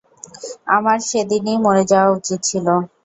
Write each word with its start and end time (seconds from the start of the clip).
আমার 0.75 0.97
সেদিনই 1.09 1.57
মরে 1.57 1.83
যাওয়া 1.91 2.09
উচিত 2.17 2.39
ছিল। 2.49 2.67